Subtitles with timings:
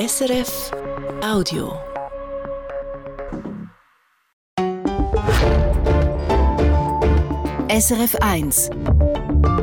[0.00, 0.70] SRF
[1.22, 1.78] Audio.
[7.68, 8.70] SRF 1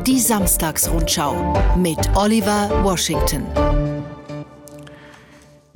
[0.06, 3.46] Die Samstagsrundschau mit Oliver Washington.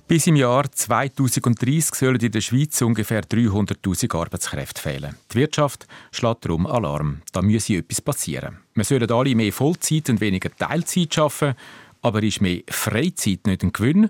[0.06, 5.16] Bis im Jahr 2030 sollen in der Schweiz ungefähr 300.000 Arbeitskräfte fehlen.
[5.32, 7.22] Die Wirtschaft schlägt darum Alarm.
[7.32, 8.58] Da müsse etwas passieren.
[8.74, 11.56] Wir sollen alle mehr Vollzeit und weniger Teilzeit arbeiten,
[12.00, 14.08] aber ist mehr Freizeit nicht ein Gewinn?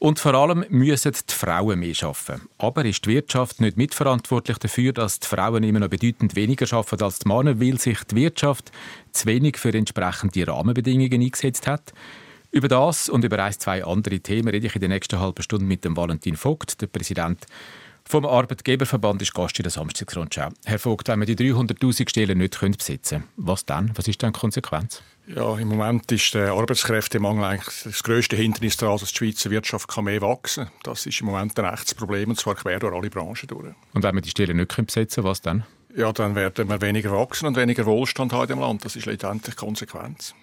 [0.00, 2.48] Und vor allem müssen die Frauen mehr arbeiten.
[2.56, 7.04] Aber ist die Wirtschaft nicht mitverantwortlich dafür, dass die Frauen immer noch bedeutend weniger arbeiten
[7.04, 8.72] als die Männer, weil sich die Wirtschaft
[9.12, 11.92] zu wenig für entsprechende Rahmenbedingungen eingesetzt hat?
[12.50, 15.66] Über das und über ein, zwei andere Themen rede ich in der nächsten halben Stunde
[15.66, 17.44] mit dem Valentin Vogt, der Präsident
[18.10, 20.48] vom Arbeitgeberverband ist Gast in der Samstagsrundschau.
[20.64, 23.92] Herr Vogt, wenn wir die 300'000 Stellen nicht besetzen können, was dann?
[23.94, 25.00] Was ist dann die Konsequenz?
[25.28, 29.86] Ja, im Moment ist der Arbeitskräftemangel eigentlich das grösste Hindernis daran, dass die Schweizer Wirtschaft
[29.86, 30.72] kann mehr wachsen kann.
[30.82, 33.74] Das ist im Moment ein echtes Problem, und zwar quer durch alle Branchen durch.
[33.94, 35.64] Und wenn wir die Stellen nicht besetzen können, was dann?
[35.96, 38.84] Ja, dann werden wir weniger wachsen und weniger Wohlstand haben im Land.
[38.84, 40.34] Das ist letztendlich die Konsequenz.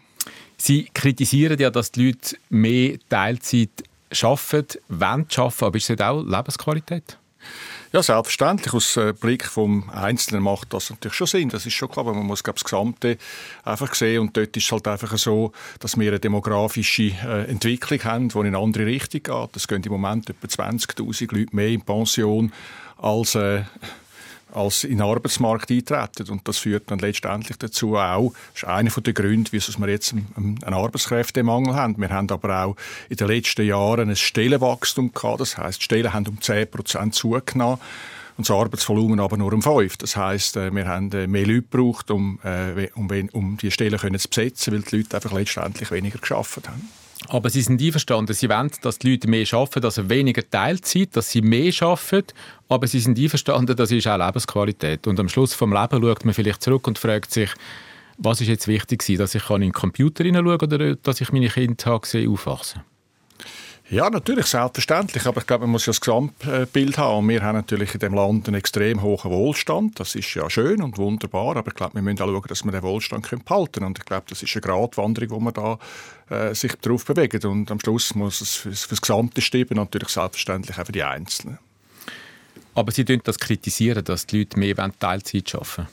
[0.55, 3.83] Sie kritisieren ja, dass die Leute mehr Teilzeit
[4.21, 7.17] arbeiten, wollen arbeiten, aber ist das auch Lebensqualität?
[7.93, 8.73] Ja, selbstverständlich.
[8.73, 11.49] Aus dem Blick vom Einzelnen macht das natürlich schon Sinn.
[11.49, 13.17] Das ist schon klar, aber man muss glaube das Gesamte
[13.63, 14.21] einfach sehen.
[14.21, 18.39] Und dort ist es halt einfach so, dass wir eine demografische äh, Entwicklung haben, die
[18.39, 19.55] in eine andere Richtung geht.
[19.55, 22.51] Es gehen im Moment etwa 20'000 Leute mehr in Pension
[22.97, 23.63] als äh,
[24.53, 26.29] als in den Arbeitsmarkt eintreten.
[26.29, 30.13] Und das führt dann letztendlich dazu auch, das ist einer der Gründe, wieso wir jetzt
[30.13, 31.97] einen Arbeitskräftemangel haben.
[31.97, 32.75] Wir haben aber auch
[33.09, 35.41] in den letzten Jahren ein Stellenwachstum gehabt.
[35.41, 37.79] Das heisst, die Stellen haben um 10 Prozent zugenommen
[38.37, 39.97] und das Arbeitsvolumen aber nur um 5.
[39.97, 43.99] Das heisst, äh, wir haben äh, mehr Leute gebraucht, um, äh, um, um die Stellen
[43.99, 46.89] zu besetzen, weil die Leute einfach letztendlich weniger geschafft haben.
[47.29, 51.29] Aber Sie sind einverstanden, Sie wollen, dass die Leute mehr arbeiten, also weniger Teilzeit, dass
[51.29, 52.33] sie mehr arbeiten,
[52.69, 55.07] aber Sie sind einverstanden, das ist auch Lebensqualität.
[55.07, 57.49] Und am Schluss vom Leben schaut man vielleicht zurück und fragt sich,
[58.17, 61.93] was ist jetzt wichtig dass ich in den Computer hineinschauen oder dass ich meine Kinder
[61.93, 62.81] aufwachsen
[63.89, 65.25] ja, natürlich, selbstverständlich.
[65.25, 67.29] Aber ich glaube, man muss ja das Gesamtbild haben.
[67.29, 69.99] Wir haben natürlich in dem Land einen extrem hohen Wohlstand.
[69.99, 71.55] Das ist ja schön und wunderbar.
[71.55, 73.85] Aber ich glaube, wir müssen auch schauen, dass wir den Wohlstand behalten können.
[73.85, 75.79] Und ich glaube, das ist eine Gratwanderung, wo man da
[76.29, 77.45] äh, sich darauf bewegt.
[77.45, 79.75] Und am Schluss muss es für, für das Gesamte stimmen.
[79.75, 81.57] Natürlich selbstverständlich auch für die Einzelnen.
[82.73, 85.87] Aber Sie das kritisieren, dass die Leute mehr Teilzeit arbeiten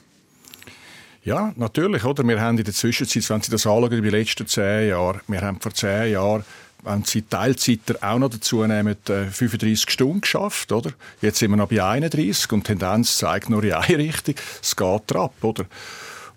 [1.25, 2.05] ja, natürlich.
[2.05, 2.27] Oder?
[2.29, 5.41] Wir haben in der Zwischenzeit, wenn Sie das anschauen, über die letzten zehn Jahre, wir
[5.41, 6.45] haben vor zehn Jahren
[6.85, 10.93] wenn Sie Teilzeiter auch noch dazu nehmen, 35 äh, Stunden geschafft, oder?
[11.21, 14.35] Jetzt sind wir noch bei 31 und die Tendenz zeigt nur in eine Richtung.
[14.63, 15.67] Es geht ab, oder?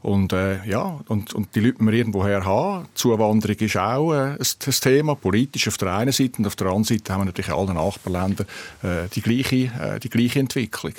[0.01, 4.37] Und, äh, ja, und, und die Leute, die wir irgendwoher haben, Zuwanderung ist auch äh,
[4.37, 7.49] ein, Thema, politisch auf der einen Seite und auf der anderen Seite haben wir natürlich
[7.49, 8.47] in allen Nachbarländern
[8.83, 10.93] äh, die, gleiche, äh, die gleiche Entwicklung.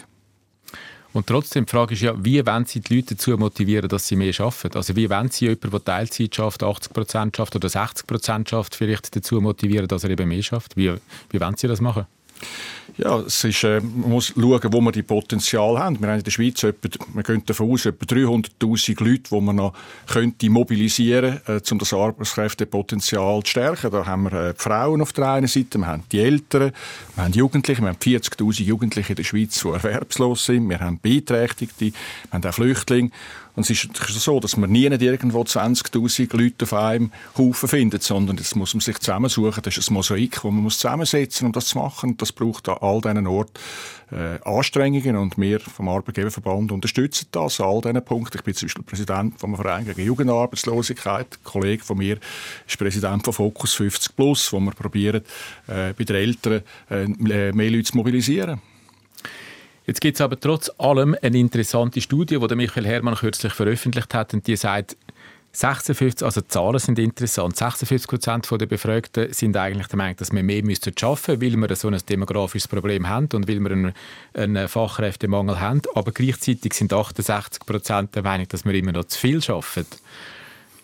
[1.19, 4.15] Und trotzdem, die Frage ist ja, wie wollen Sie die Leute dazu motivieren, dass sie
[4.15, 4.77] mehr arbeiten?
[4.77, 8.77] Also wie wollen Sie jemanden, der Teilzeit schafft, 80 Prozent schafft oder 60 Prozent schafft,
[8.77, 10.77] vielleicht dazu motivieren, dass er eben mehr schafft?
[10.77, 10.95] Wie,
[11.31, 12.07] wie wollen Sie das machen?
[12.99, 16.01] Ja, es ist, äh, man muss schauen, wo wir die Potenzial haben.
[16.01, 19.55] Wir haben in der Schweiz etwa, wir gehen davon aus, etwa 300'000 Leute, die man
[19.55, 19.73] noch
[20.09, 23.93] könnte mobilisieren könnte, äh, um das Arbeitskräftepotenzial zu stärken.
[23.93, 26.73] Da haben wir äh, die Frauen auf der einen Seite, wir haben die Eltern,
[27.15, 30.81] wir haben die Jugendlichen, wir haben 40'000 Jugendliche in der Schweiz, die erwerbslos sind, wir
[30.81, 31.93] haben Beeinträchtigte, wir
[32.33, 33.11] haben auch Flüchtlinge.
[33.59, 38.05] Und es ist so, dass man nie nicht irgendwo 20.000 Leute auf einem Haufen findet,
[38.05, 39.61] sondern das muss man sich zusammensuchen.
[39.65, 42.11] Das ist ein Mosaik, das man muss zusammensetzen um das zu machen.
[42.11, 43.59] Und das braucht an all diesen Orten
[44.13, 45.17] äh, Anstrengungen.
[45.17, 48.39] Und wir vom Arbeitgeberverband unterstützen das an all diesen Punkten.
[48.39, 51.27] Ich bin zum Beispiel Präsident vom Verein gegen Jugendarbeitslosigkeit.
[51.27, 52.19] Ein Kollege von mir
[52.65, 55.23] ist Präsident von Focus 50 Plus, wo wir probieren,
[55.67, 58.61] äh, bei den Eltern äh, mehr Leute zu mobilisieren.
[59.89, 64.35] Jetzt gibt es aber trotz allem eine interessante Studie, die Michael Hermann kürzlich veröffentlicht hat
[64.35, 64.99] und die sagt,
[65.53, 67.57] 56, also Zahlen sind interessant.
[67.57, 70.63] 56 Prozent der Befragten sind eigentlich der Meinung, dass wir mehr
[70.95, 73.95] schaffen müssen, weil wir so ein demografisches Problem haben und weil wir einen,
[74.35, 75.81] einen Fachkräftemangel haben.
[75.95, 79.87] Aber gleichzeitig sind 68 Prozent der Meinung, dass wir immer noch zu viel schaffen.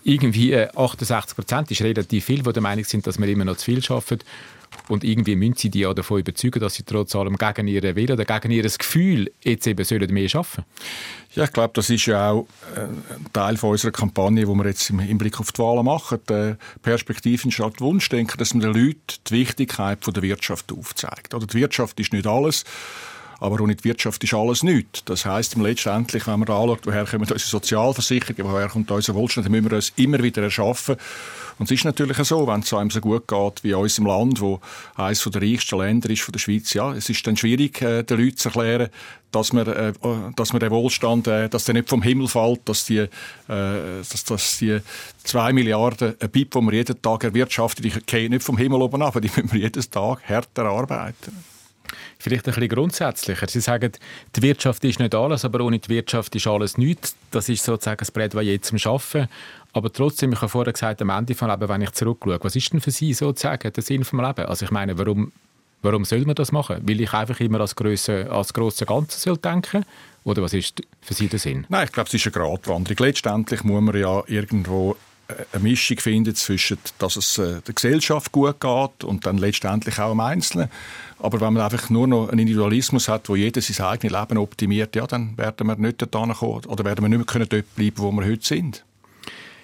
[0.02, 3.58] Irgendwie 68 äh, Prozent ist relativ viel, die der Meinung sind, dass wir immer noch
[3.58, 4.20] zu viel schaffen.
[4.88, 8.12] Und irgendwie müssen sie die ja davon überzeugen, dass sie trotz allem gegen ihren Willen
[8.12, 10.64] oder gegen ihr Gefühl jetzt eben sollen mehr arbeiten
[11.34, 14.66] Ja, ich glaube, das ist ja auch äh, ein Teil von unserer Kampagne, wo wir
[14.66, 16.20] jetzt im Blick auf die Wahlen machen.
[16.28, 21.34] Die Perspektiven statt Wunschdenken, dass man den Leuten die Wichtigkeit der Wirtschaft aufzeigt.
[21.34, 22.64] Oder die Wirtschaft ist nicht alles.
[23.44, 25.04] Aber ohne die Wirtschaft ist alles nichts.
[25.04, 29.52] Das heisst, letztendlich, wenn man anschaut, woher kommen unsere Sozialversicherungen, woher kommt unser Wohlstand, dann
[29.52, 30.96] müssen wir uns immer wieder erschaffen.
[31.58, 34.40] Und es ist natürlich so, wenn es einem so gut geht wie in unserem Land,
[34.40, 34.60] wo
[34.96, 38.18] eines der reichsten Länder ist von der Schweiz, ja, es ist dann schwierig, äh, den
[38.18, 38.88] Leuten zu erklären,
[39.30, 39.92] dass man, äh,
[40.34, 43.08] dass man den Wohlstand, äh, dass der nicht vom Himmel fällt, dass die, äh,
[43.46, 44.78] dass, dass die
[45.22, 49.20] zwei Milliarden äh, BIP, die wir jeden Tag erwirtschaften, die nicht vom Himmel oben ab,
[49.20, 51.53] die müssen wir jeden Tag härter arbeiten.
[52.18, 53.48] Vielleicht ein bisschen grundsätzlicher.
[53.48, 53.92] Sie sagen,
[54.36, 57.16] die Wirtschaft ist nicht alles, aber ohne die Wirtschaft ist alles nichts.
[57.30, 59.28] Das ist sozusagen das Plädoyer zum Schaffen.
[59.72, 62.72] Aber trotzdem, ich habe vorher gesagt, am Ende des Lebens, wenn ich zurückschaue, was ist
[62.72, 64.46] denn für Sie sozusagen der Sinn vom Leben?
[64.46, 65.32] Also ich meine, warum,
[65.82, 66.86] warum soll man das machen?
[66.86, 69.84] Will ich einfach immer als, Grösse, als grosses Ganzes soll denken?
[70.22, 71.66] Oder was ist für Sie der Sinn?
[71.68, 72.96] Nein, ich glaube, es ist eine Gratwanderung.
[72.98, 74.96] Letztendlich muss man ja irgendwo
[75.52, 80.10] eine Mischung finden zwischen, dass es äh, der Gesellschaft gut geht und dann letztendlich auch
[80.10, 80.68] am Einzelnen.
[81.18, 84.94] Aber wenn man einfach nur noch einen Individualismus hat, wo jeder sein eigenes Leben optimiert,
[84.94, 88.12] ja, dann werden wir nicht dorthin kommen oder werden wir nicht mehr dort bleiben, wo
[88.12, 88.84] wir heute sind.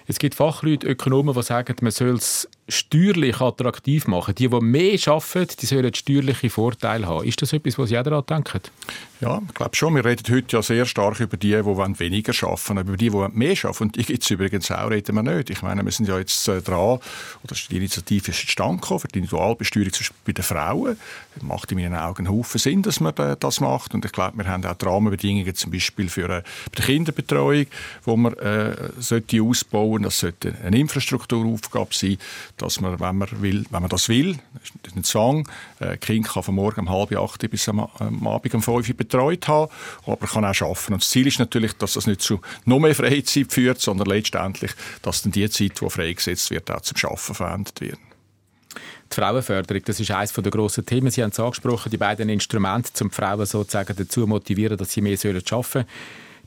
[0.06, 4.34] Es gibt Fachleute, Ökonomen, die sagen, man soll es steuerlich attraktiv machen.
[4.34, 7.26] Die, die mehr arbeiten, die sollen steuerliche Vorteile haben.
[7.26, 8.70] Ist das etwas, was jeder denkt?
[9.20, 9.94] Ja, ich glaube schon.
[9.94, 13.56] Wir reden heute ja sehr stark über die, die weniger arbeiten, über die, die mehr
[13.64, 13.82] arbeiten.
[13.82, 15.50] Und die gibt es übrigens auch, reden wir nicht.
[15.50, 17.00] Ich meine, wir sind ja jetzt äh, dran,
[17.42, 19.92] oder die Initiative ist zustande gekommen für die Individualbesteuerung
[20.24, 20.96] bei den Frauen.
[21.34, 23.92] Das macht in meinen Augen einen Haufen Sinn, dass man das macht.
[23.92, 26.42] Und ich glaube, wir haben auch die Rahmenbedingungen zum Beispiel für äh,
[26.78, 27.66] die Kinderbetreuung,
[28.06, 30.04] die man äh, sollte ausbauen sollte.
[30.04, 32.16] Das sollte eine Infrastrukturaufgabe sein
[32.60, 35.48] dass man, wenn man, will, wenn man das will, das ist ein Zwang,
[35.78, 39.48] äh, Kind kann von morgen um halb acht bis am, am Abend um fünf betreut
[39.48, 39.70] haben,
[40.06, 40.94] aber kann auch arbeiten.
[40.94, 44.72] Und das Ziel ist natürlich, dass das nicht zu noch mehr Freizeit führt, sondern letztendlich,
[45.02, 47.98] dass dann die Zeit, die freigesetzt wird, auch zum Arbeiten verwendet wird.
[49.10, 51.10] Die Frauenförderung, das ist eines der grossen Themen.
[51.10, 55.00] Sie haben es angesprochen, die beiden Instrumente, um die Frauen sozusagen dazu motivieren, dass sie
[55.00, 55.86] mehr arbeiten sollen.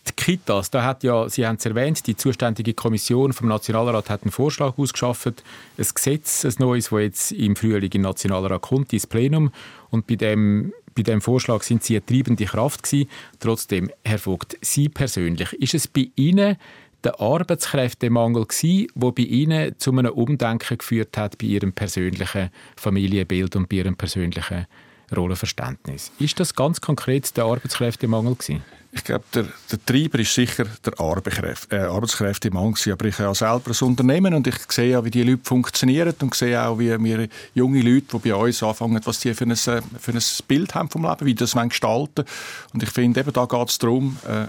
[0.07, 4.23] Die Kitas, da hat ja, Sie haben es erwähnt, die zuständige Kommission vom Nationalrat hat
[4.23, 5.43] einen Vorschlag ausgeschafft,
[5.77, 9.51] ein Gesetz, ein neues, das jetzt im Frühling im Nationalrat kommt, ins Plenum.
[9.91, 13.09] Und bei dem, bei dem Vorschlag sind Sie eine treibende Kraft gewesen.
[13.39, 16.57] Trotzdem, Herr Vogt, Sie persönlich, ist es bei Ihnen
[17.03, 23.55] der Arbeitskräftemangel gewesen, der bei Ihnen zu einem Umdenken geführt hat bei Ihrem persönlichen Familienbild
[23.55, 24.67] und bei Ihrem persönlichen
[25.15, 26.11] Rollenverständnis?
[26.19, 28.63] Ist das ganz konkret der Arbeitskräftemangel gewesen?
[28.95, 33.33] Ich glaube, der, der Treiber ist sicher der Arbeitskräfte, äh, Arbeitskräftemann Aber ich habe ja
[33.33, 36.95] selber ein Unternehmen und ich sehe ja, wie die Leute funktionieren und sehe auch, wie
[37.03, 39.81] wir junge Leute, die bei uns anfangen, was die für ein, für
[40.11, 42.23] ein Bild haben vom Leben, wie das gestalten
[42.71, 44.47] Und ich finde, eben da geht es darum, äh, äh,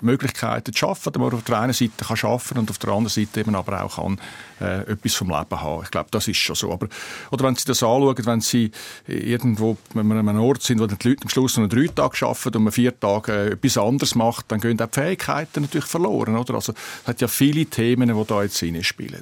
[0.00, 3.08] Möglichkeiten zu schaffen, dass man auf der einen Seite kann arbeiten und auf der anderen
[3.08, 4.20] Seite eben aber auch kann,
[4.60, 5.82] äh, etwas vom Leben haben.
[5.82, 6.72] Ich glaube, das ist schon so.
[6.72, 6.86] Aber,
[7.32, 8.70] oder wenn Sie das anschauen, wenn Sie
[9.08, 12.24] irgendwo, wenn wir an einem Ort sind, wo die Leute am Schluss noch drei Tage
[12.24, 15.86] arbeiten und man vier Tage äh, etwas anders macht, dann gehen auch die Fähigkeiten natürlich
[15.86, 16.36] verloren.
[16.36, 16.54] Oder?
[16.54, 19.20] Also, es hat ja viele Themen, die da jetzt reinspielen.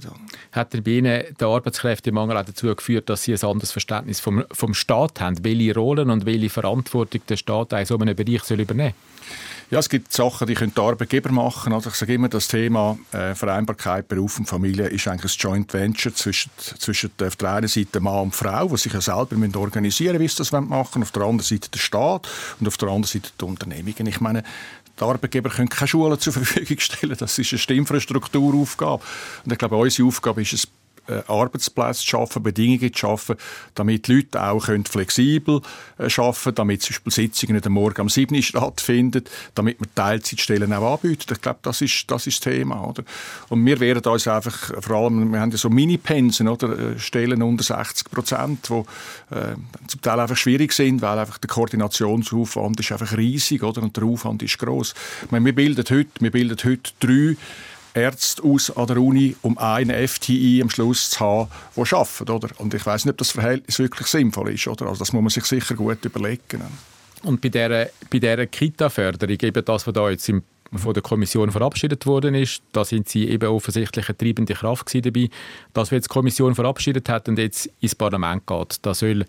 [0.52, 4.44] Hat der bei Ihnen der Arbeitskräftemangel auch dazu geführt, dass Sie ein anderes Verständnis vom,
[4.52, 5.42] vom Staat haben?
[5.44, 8.94] Welche Rollen und welche Verantwortung der Staat in so einem Bereich soll übernehmen
[9.70, 11.74] ja, es gibt Sachen, die können die Arbeitgeber machen.
[11.74, 15.74] Also ich sage immer, das Thema äh, Vereinbarkeit, Beruf und Familie ist eigentlich ein Joint
[15.74, 20.16] Venture zwischen, zwischen auf der einen Seite Mann und Frau, die sich ja selber organisieren
[20.16, 22.28] müssen, wie sie das machen wollen, auf der anderen Seite der Staat
[22.58, 24.06] und auf der anderen Seite die Unternehmungen.
[24.06, 24.42] Ich meine,
[24.98, 27.16] die Arbeitgeber können keine Schulen zur Verfügung stellen.
[27.18, 29.02] Das ist eine Infrastrukturaufgabe.
[29.44, 30.68] Und ich glaube, unsere Aufgabe ist es,
[31.26, 33.36] Arbeitsplätze zu schaffen, Bedingungen zu schaffen,
[33.74, 35.62] damit die Leute auch können flexibel
[35.98, 39.24] äh, arbeiten damit zum Beispiel Sitzungen am Morgen um 7 Uhr stattfinden,
[39.54, 41.32] damit man Teilzeitstellen auch anbieten.
[41.32, 42.84] Ich glaube, das ist, das ist Thema.
[42.84, 43.04] Oder?
[43.48, 46.46] Und wir werden uns einfach, vor allem, wir haben ja so Mini-Pensen?
[46.48, 49.54] Äh, Stellen unter 60 Prozent, die äh,
[49.86, 53.82] zum Teil einfach schwierig sind, weil einfach der Koordinationsaufwand ist einfach riesig oder?
[53.82, 54.94] und der Aufwand ist gross.
[55.24, 57.36] Ich meine, wir bilden heute, wir bilden heute drei
[58.00, 62.30] Ärzte aus an der Uni, um einen FTI am Schluss zu haben, der arbeitet.
[62.30, 62.48] Oder?
[62.58, 64.66] Und ich weiß nicht, ob das Verhältnis wirklich sinnvoll ist.
[64.66, 64.86] Oder?
[64.86, 66.62] Also das muss man sich sicher gut überlegen.
[67.22, 71.50] Und bei dieser, bei dieser Kita-Förderung, eben das, was da jetzt im, von der Kommission
[71.50, 75.28] verabschiedet worden ist, da sind Sie eben offensichtlich eine treibende Kraft dabei.
[75.72, 79.24] Das, was jetzt die Kommission verabschiedet hat und jetzt ins Parlament geht, da soll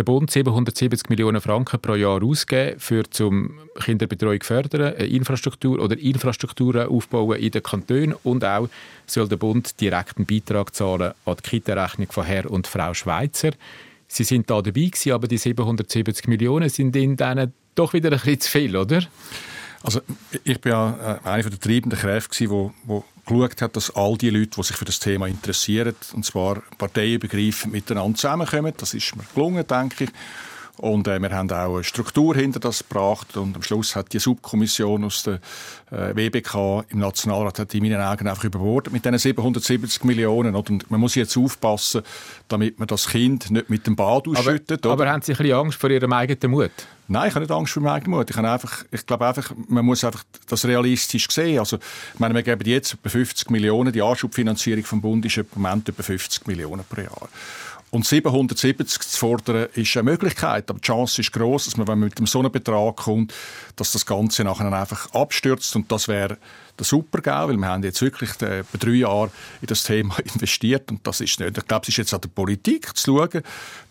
[0.00, 6.88] der Bund 770 Millionen Franken pro Jahr ausgeben, für zum Kinderbetreuung fördern, Infrastruktur oder Infrastrukturen
[6.88, 8.70] aufbauen in den Kantonen und auch
[9.04, 13.50] soll der Bund direkten Beitrag zahlen an die Kita-Rechnung von Herr und Frau Schweizer.
[14.08, 18.16] Sie sind da dabei gewesen, aber die 770 Millionen sind in denen doch wieder ein
[18.20, 19.02] bisschen zu viel, oder?
[19.82, 20.00] Also
[20.44, 24.50] ich bin ja äh, einer der treibenden Kräfte, die geschaut hat, dass all die Leute,
[24.56, 28.74] die sich für das Thema interessieren, und zwar parteiübergreifend miteinander zusammenkommen.
[28.76, 30.10] Das ist mir gelungen, denke ich.
[30.80, 34.18] Und äh, wir haben auch eine Struktur hinter das gebracht und am Schluss hat die
[34.18, 35.34] Subkommission aus der
[35.90, 40.54] äh, WBK im Nationalrat hat in meinen Augen einfach überbordet mit diesen 770 Millionen.
[40.54, 42.00] Und man muss jetzt aufpassen,
[42.48, 44.86] damit man das Kind nicht mit dem Bad ausschüttet.
[44.86, 46.70] Aber, aber haben Sie ein bisschen Angst vor Ihrem eigenen Mut?
[47.08, 48.30] Nein, ich habe nicht Angst vor meinem eigenen Mut.
[48.30, 51.58] Ich, einfach, ich glaube einfach, man muss einfach das realistisch sehen.
[51.58, 51.76] Also,
[52.14, 53.92] ich meine, wir geben jetzt etwa 50 Millionen.
[53.92, 57.28] Die Anschubfinanzierung vom Bund ist im Moment etwa 50 Millionen pro Jahr.
[57.90, 61.98] Und 770 zu fordern, ist eine Möglichkeit, aber die Chance ist groß, dass man, wenn
[61.98, 63.34] man mit so einem Betrag kommt,
[63.74, 66.38] dass das Ganze nachher einfach abstürzt und das wäre
[66.78, 69.30] der Super-GAU, weil wir haben jetzt wirklich bei drei Jahren
[69.60, 71.58] in das Thema investiert und das ist nicht.
[71.58, 73.42] Ich glaube, es ist jetzt an der Politik zu schauen,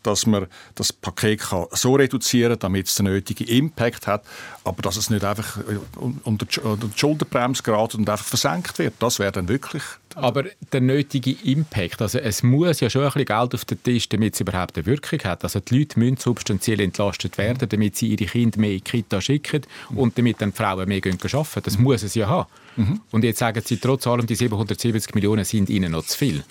[0.03, 4.23] dass man das Paket kann so reduzieren kann, damit es den nötigen Impact hat,
[4.63, 5.77] aber dass es nicht einfach äh,
[6.23, 8.93] unter die Schulterbremse gerät und einfach versenkt wird.
[8.99, 9.83] Das wäre dann wirklich...
[10.15, 14.09] Aber der nötige Impact, also es muss ja schon ein bisschen Geld auf den Tisch,
[14.09, 15.43] damit es überhaupt eine Wirkung hat.
[15.43, 19.21] Also die Leute müssen substanziell entlastet werden, damit sie ihre Kinder mehr in die Kita
[19.21, 19.61] schicken
[19.95, 21.45] und damit dann die Frauen mehr arbeiten können.
[21.63, 22.49] Das muss es ja haben.
[22.75, 23.01] Mhm.
[23.11, 26.43] Und jetzt sagen Sie trotz allem, die 770 Millionen sind Ihnen noch zu viel.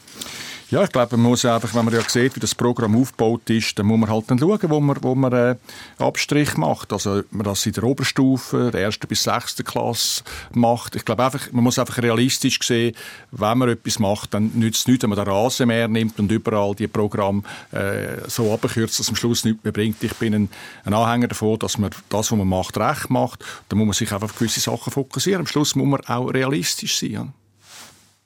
[0.71, 3.79] Ja, ich glaube, man muss einfach, wenn man ja sieht, wie das Programm aufgebaut ist,
[3.79, 5.57] dann muss man halt dann schauen, wo man, wo man äh,
[5.97, 6.93] Abstrich macht.
[6.93, 10.95] Also, man das in der Oberstufe, der ersten bis sechsten Klasse macht.
[10.95, 12.95] Ich glaube einfach, man muss einfach realistisch sehen,
[13.31, 16.75] wenn man etwas macht, dann nützt es nichts, wenn man den Rasenmäher nimmt und überall
[16.75, 20.05] die Programme äh, so abkürzt, dass es am Schluss nichts mehr bringt.
[20.05, 20.49] Ich bin ein,
[20.85, 23.43] ein, Anhänger davon, dass man das, was man macht, recht macht.
[23.71, 25.41] Da muss man sich einfach auf gewisse Sachen fokussieren.
[25.41, 27.33] Am Schluss muss man auch realistisch sein.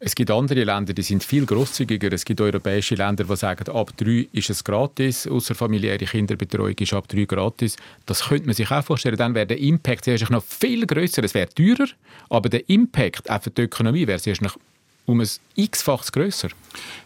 [0.04, 2.12] Es gibt andere Länder, die sind viel großzügiger.
[2.12, 7.06] Es gibt europäische Länder, die sagen, ab drei ist es gratis, außerfamiliäre Kinderbetreuung ist ab
[7.06, 7.76] drei gratis.
[8.04, 9.16] Das könnte man sich auch vorstellen.
[9.16, 11.22] Dann wäre der Impact zuerst noch viel größer.
[11.22, 11.86] Es wäre teurer,
[12.30, 14.58] aber der Impact für die Ökonomie wäre noch
[15.06, 16.48] um ein x-faches grösser.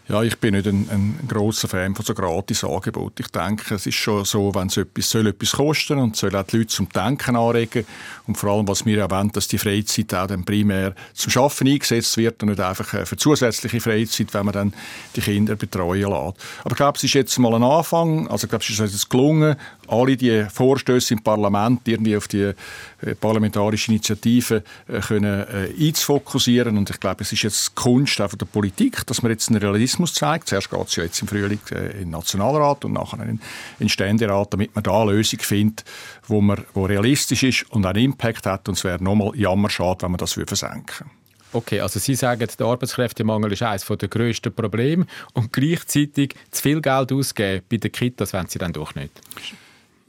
[0.07, 3.23] Ja, ich bin nicht ein, ein großer Fan von so Gratis-Angeboten.
[3.23, 6.43] Ich denke, es ist schon so, wenn es etwas, soll etwas kosten und soll auch
[6.43, 7.85] die Leute zum Denken anregen
[8.25, 11.67] und vor allem, was wir auch wollen, dass die Freizeit auch dann primär zum Schaffen
[11.67, 14.73] eingesetzt wird und nicht einfach äh, für zusätzliche Freizeit, wenn man dann
[15.17, 16.37] die Kinder betreuen lässt.
[16.63, 18.29] Aber ich glaube, es ist jetzt mal ein Anfang.
[18.29, 22.41] Also ich glaube, es ist jetzt gelungen, alle die Vorstöße im Parlament irgendwie auf die
[22.43, 28.33] äh, parlamentarische Initiative äh, können äh, einzufokussieren und ich glaube, es ist jetzt Kunst auch
[28.33, 30.47] der Politik, dass man jetzt einen Realismus zeigt.
[30.47, 33.39] Zuerst geht es ja jetzt im Frühling in den Nationalrat und nachher in
[33.79, 35.85] den Ständerat, damit man da eine Lösung findet,
[36.27, 38.67] wo, man, wo realistisch ist und einen Impact hat.
[38.67, 41.09] Und es wäre nochmal jammerschade, wenn man das versenken
[41.53, 46.81] Okay, also Sie sagen, der Arbeitskräftemangel ist eines der grössten Probleme und gleichzeitig zu viel
[46.81, 49.11] Geld ausgeben bei den Kitas, wenn Sie dann doch nicht.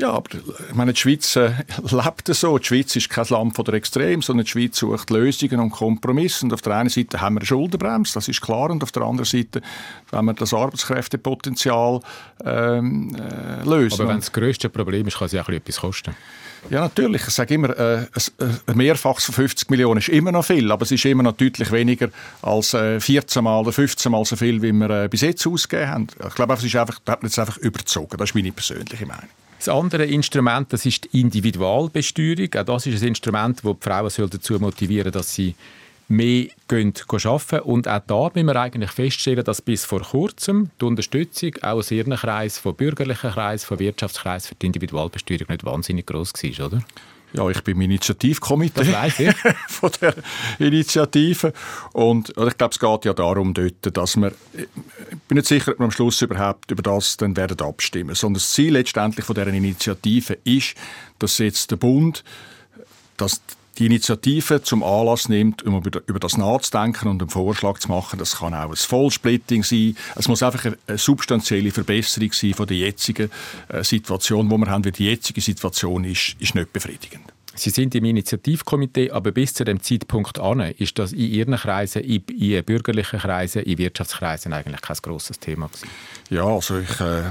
[0.01, 1.51] Ja, aber ich meine, die Schweiz äh,
[1.91, 2.57] lebt so.
[2.57, 6.45] Die Schweiz ist kein Land von der Extrem, sondern die Schweiz sucht Lösungen und Kompromisse.
[6.45, 8.71] Und auf der einen Seite haben wir eine Schuldenbremse, das ist klar.
[8.71, 9.61] Und auf der anderen Seite
[10.11, 12.01] wenn wir das Arbeitskräftepotenzial
[12.45, 14.01] ähm, äh, lösen.
[14.01, 16.15] Aber wenn das grösste Problem ist, kann es ja auch etwas kosten.
[16.71, 17.23] Ja, natürlich.
[17.27, 18.07] Ich sage immer, äh,
[18.67, 21.71] ein Mehrfaches von 50 Millionen ist immer noch viel, aber es ist immer noch deutlich
[21.71, 22.09] weniger
[22.43, 25.91] als äh, 14 Mal oder 15 Mal so viel, wie wir äh, bis jetzt ausgegeben
[25.91, 26.07] haben.
[26.27, 28.17] Ich glaube, es ist einfach, das hat man jetzt einfach überzogen.
[28.17, 29.29] Das ist meine persönliche Meinung.
[29.59, 32.49] Das andere Instrument, das ist die Individualbesteuerung.
[32.55, 35.55] Auch das ist ein Instrument, das die Frauen dazu motivieren soll, dass sie
[36.09, 37.61] mehr gehen, arbeiten.
[37.61, 41.91] Und auch da müssen wir eigentlich feststellen, dass bis vor kurzem die Unterstützung auch aus
[41.91, 46.83] ihren Kreis, von bürgerlichen Kreis, von Wirtschaftskreis für die Individualbesteuerung nicht wahnsinnig groß war, oder?
[47.33, 48.85] Ja, ich bin im Initiativkomitee.
[49.69, 50.15] Von der
[50.59, 51.53] Initiative.
[51.93, 54.67] Und ich glaube, es geht ja darum, dort, dass wir, ich
[55.29, 58.53] bin nicht sicher, ob wir am Schluss überhaupt über das dann werden abstimmen, sondern das
[58.53, 60.75] Ziel letztendlich von dieser Initiative ist,
[61.19, 62.25] dass jetzt der Bund
[63.19, 63.43] dass
[63.79, 68.19] die Initiative zum Anlass nimmt, um über das nachzudenken und einen Vorschlag zu machen.
[68.19, 69.97] Das kann auch ein Vollsplitting sein.
[70.17, 73.31] Es muss einfach eine substanzielle Verbesserung sein von der jetzigen
[73.69, 77.33] äh, Situation, wo wir haben, weil die jetzige Situation ist, ist nicht befriedigend.
[77.59, 82.03] Sie sind im Initiativkomitee, aber bis zu dem Zeitpunkt an ist das in Ihren Kreisen,
[82.03, 85.89] in, in bürgerlichen Kreisen, in Wirtschaftskreisen eigentlich kein grosses Thema gewesen.
[86.31, 87.25] Ja, also ich äh,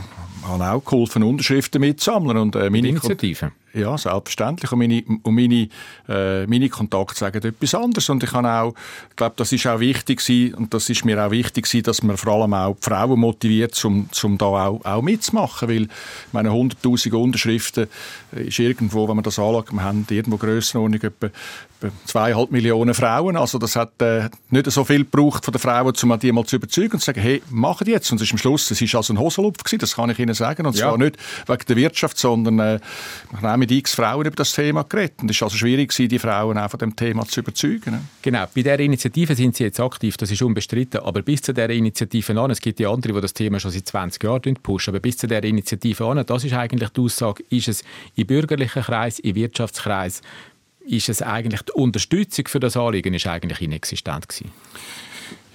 [0.43, 3.51] habe auch geholfen, Unterschriften mitzusammeln und äh, meine Initiative.
[3.77, 4.71] Ja, selbstverständlich.
[4.71, 5.69] Und meine, und meine,
[6.09, 8.09] äh, meine Kontakte sagen etwas anderes.
[8.09, 8.73] Und ich habe auch,
[9.09, 12.03] ich glaube, das ist auch wichtig gewesen, und das ist mir auch wichtig gewesen, dass
[12.03, 15.69] man vor allem auch die Frauen motiviert, um, um da auch, auch mitzumachen.
[15.69, 15.87] Weil,
[16.31, 17.87] meine 100.000 Unterschriften
[18.31, 21.29] ist irgendwo, wenn man das anschaut, wir haben irgendwo Grössenordnung etwa
[22.05, 23.37] zweieinhalb Millionen Frauen.
[23.37, 26.55] Also das hat äh, nicht so viel gebraucht von den Frauen, um die mal zu
[26.55, 28.11] überzeugen und zu sagen, hey, machen die jetzt.
[28.11, 30.33] Und es ist am Schluss, es ist also ein Hosenlupf gewesen, das kann ich Ihnen
[30.33, 30.65] sagen.
[30.65, 30.97] Und zwar ja.
[30.97, 32.79] nicht wegen der Wirtschaft, sondern äh,
[33.33, 35.21] ich nehme mit x Frauen über das Thema geredet.
[35.21, 37.91] Und es war also schwierig, die Frauen auch von dem Thema zu überzeugen.
[37.91, 38.01] Ne?
[38.21, 41.69] Genau, bei dieser Initiative sind Sie jetzt aktiv, das ist unbestritten, aber bis zu dieser
[41.69, 44.99] Initiative an, es gibt ja andere, die das Thema schon seit 20 Jahren pushen, aber
[44.99, 47.83] bis zu dieser Initiative an, das ist eigentlich die Aussage, ist es
[48.15, 50.21] im bürgerlichen Kreis, im Wirtschaftskreis,
[50.85, 54.51] ist es eigentlich die Unterstützung für das Anliegen ist eigentlich inexistent gewesen?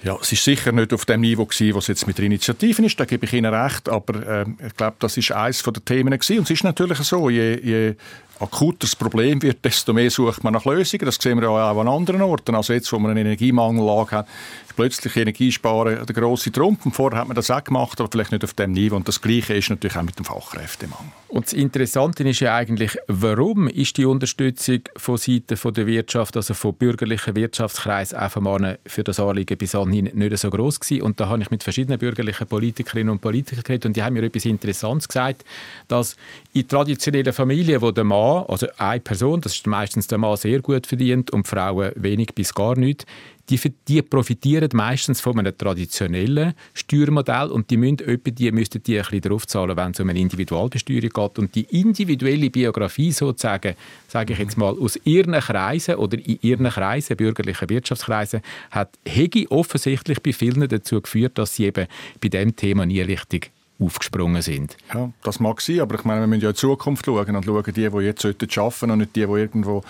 [0.03, 2.99] Ja, es ist sicher nicht auf dem Niveau gewesen, was jetzt mit der Initiative ist,
[2.99, 6.39] da gebe ich Ihnen recht, aber äh, ich glaube, das ist eines der Themen gewesen.
[6.39, 7.95] Und es ist natürlich so, je, je
[8.39, 11.05] akuter das Problem wird, desto mehr sucht man nach Lösungen.
[11.05, 12.55] Das sehen wir ja auch an anderen Orten.
[12.55, 14.27] Also jetzt, wo man eine Energiemangellage hat,
[14.75, 16.85] plötzlich Energiesparen der grosse Trump.
[16.85, 18.95] Und vorher hat man das auch gemacht, aber vielleicht nicht auf dem Niveau.
[18.95, 21.11] Und das Gleiche ist natürlich auch mit dem Fachkräftemangel.
[21.27, 26.53] Und das Interessante ist ja eigentlich, warum ist die Unterstützung von Seiten der Wirtschaft, also
[26.53, 28.41] von bürgerlichen Wirtschaftskreisen, einfach
[28.85, 31.01] für das Anliegen bis anhin nicht so groß gewesen.
[31.01, 34.23] Und da habe ich mit verschiedenen bürgerlichen Politikerinnen und Politikern geredet und die haben mir
[34.23, 35.43] etwas Interessantes gesagt,
[35.87, 36.15] dass
[36.53, 40.61] in traditionellen Familien, wo der Mann, also eine Person, das ist meistens der Mann, sehr
[40.61, 43.05] gut verdient und die Frauen wenig bis gar nicht,
[43.49, 49.03] die, die profitieren meistens von einem traditionellen Steuermodell und die, müssen, die müssten die ein
[49.03, 51.39] bisschen draufzahlen, wenn es um eine Individualbesteuerung geht.
[51.39, 53.75] Und die individuelle Biografie sozusagen,
[54.07, 59.47] sage ich jetzt mal, aus ihren Kreisen oder in ihren Kreisen, bürgerlichen Wirtschaftskreisen, hat Hegi
[59.49, 61.87] offensichtlich bei vielen dazu geführt, dass sie eben
[62.21, 64.77] bei dem Thema nie richtig aufgesprungen sind.
[64.93, 67.45] Ja, das mag sein, aber ich meine, wir müssen ja in die Zukunft schauen und
[67.45, 69.83] schauen, die, die jetzt arbeiten sollten und nicht die, die irgendwo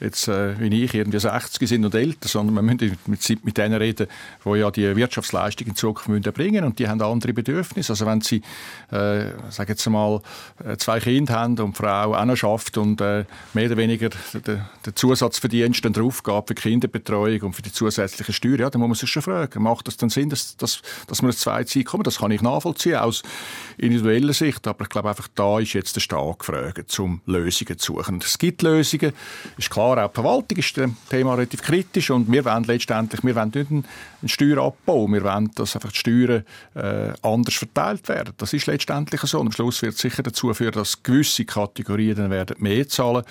[0.00, 3.74] jetzt, äh, wie ich, irgendwie 60 sind und älter, sondern wir müssen mit, mit denen
[3.74, 4.06] reden,
[4.44, 7.92] die ja die Wirtschaftsleistung in Zukunft bringen und die haben andere Bedürfnisse.
[7.92, 8.42] Also wenn sie,
[8.90, 10.20] äh, sag jetzt mal,
[10.64, 14.10] äh, zwei Kinder haben und die Frau auch noch schafft und äh, mehr oder weniger
[14.34, 18.70] den, den Zusatzverdienst dann drauf gab für die Kinderbetreuung und für die zusätzliche Steuer, ja,
[18.70, 21.38] dann muss man sich schon fragen, macht das dann Sinn, dass, dass, dass wir ins
[21.38, 23.22] zweite Einkommen, das kann ich nachvollziehen, aus
[23.80, 27.94] individueller Sicht, aber ich glaube einfach, da ist jetzt der Staat gefragt, um Lösungen zu
[27.94, 28.14] suchen.
[28.14, 29.12] Und es gibt Lösungen,
[29.56, 33.34] ist klar, auch die Verwaltung ist dem Thema relativ kritisch und wir wollen letztendlich, wir
[33.34, 33.84] wollen nicht einen,
[34.26, 36.44] Steuerabbau, wir wollen, dass einfach die Steuern
[36.74, 38.34] äh, anders verteilt werden.
[38.36, 42.16] Das ist letztendlich so und am Schluss wird es sicher dazu führen, dass gewisse Kategorien
[42.16, 43.24] dann werden mehr zahlen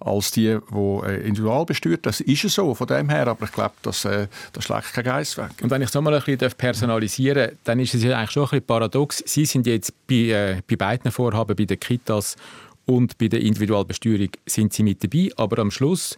[0.00, 2.04] als die, die äh, individual besteuert.
[2.04, 5.04] Das ist es so von dem her, aber ich glaube, das, äh, das schlägt kein
[5.04, 5.50] Geist weg.
[5.62, 8.50] Und wenn ich es nochmal ein bisschen personalisieren darf, dann ist es eigentlich schon ein
[8.50, 9.22] bisschen paradox.
[9.26, 12.36] Sie sind jetzt bei, äh, bei beiden Vorhaben, bei den Kitas
[12.84, 16.16] und bei der Individualbesteuerung sind Sie mit dabei, aber am Schluss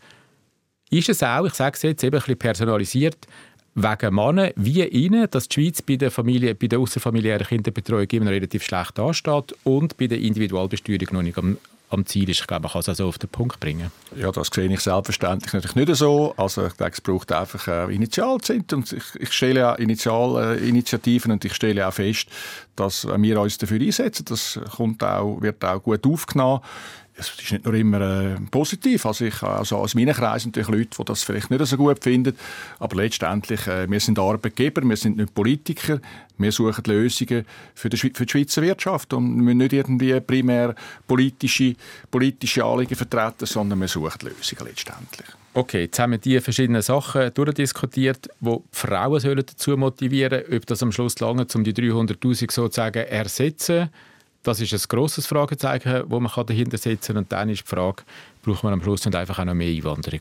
[0.91, 3.27] ist es auch, ich sage es jetzt eben ein bisschen personalisiert,
[3.75, 8.31] wegen Männern wie Ihnen, dass die Schweiz bei der, Familie, bei der außerfamiliären Kinderbetreuung immer
[8.31, 11.59] relativ schlecht dasteht und bei der Individualbesteuerung noch nicht am,
[11.91, 12.41] am Ziel ist.
[12.41, 13.91] Ich glaube, man kann es also auf den Punkt bringen.
[14.17, 16.35] Ja, das sehe ich selbstverständlich natürlich nicht so.
[16.37, 21.45] Also ich denke, es braucht einfach äh, Initialzeit und ich, ich stelle auch Initialinitiativen und
[21.45, 22.29] ich stelle auch fest,
[22.77, 24.25] dass wir uns dafür einsetzen.
[24.29, 26.61] Das kommt auch, wird auch gut aufgenommen
[27.19, 29.05] es ist nicht nur immer äh, positiv.
[29.05, 32.37] Also ich also aus meinen Kreisen natürlich Leute, die das vielleicht nicht so gut finden.
[32.79, 36.01] Aber letztendlich, äh, wir sind Arbeitgeber, wir sind nicht Politiker.
[36.39, 40.77] Wir suchen Lösungen für die, für die Schweizer Wirtschaft und wir müssen nicht irgendwie primär
[41.09, 41.75] politische,
[42.11, 45.27] politische Anliegen vertreten, sondern wir suchen Lösungen letztendlich.
[45.55, 50.67] Okay, jetzt haben wir die verschiedenen Sachen durchdiskutiert, wo Frauen sollen dazu motivieren sollen, ob
[50.67, 53.91] das am Schluss lange, um die 300'000 sozusagen ersetzen
[54.49, 57.17] das ist ein grosses Fragezeichen, das man dahinter setzen kann.
[57.19, 58.03] Und dann ist die Frage,
[58.43, 60.21] braucht man am Schluss nicht einfach auch noch mehr Einwanderung?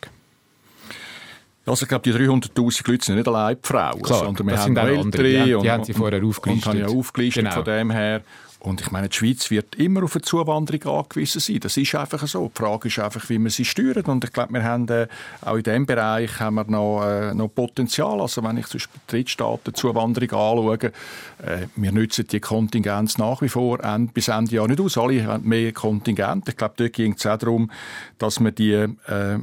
[1.65, 4.77] Also ich glaube, die 300'000 Leute sind nicht allein die Frauen, Klar, sondern wir haben
[4.77, 5.23] auch ältere.
[5.23, 6.73] Die, die, die haben sie vorher aufgelistet.
[6.73, 7.55] Und, und ja aufgelistet genau.
[7.55, 8.21] von dem her.
[8.59, 11.59] Und ich meine, die Schweiz wird immer auf eine Zuwanderung angewiesen sein.
[11.59, 12.51] Das ist einfach so.
[12.53, 14.07] Die Frage ist einfach, wie man sie steuert.
[14.07, 15.07] Und ich glaube, wir haben äh,
[15.41, 18.19] auch in diesem Bereich haben wir noch, äh, noch Potenzial.
[18.19, 23.49] Also wenn ich zum Beispiel Drittstaaten Zuwanderung anschaue, äh, wir nutzen die Kontingenz nach wie
[23.49, 24.97] vor end, bis Ende Jahr nicht aus.
[24.97, 26.49] Alle haben mehr Kontingent.
[26.49, 27.69] Ich glaube, dort ging es auch darum,
[28.17, 29.39] dass man die, äh, äh,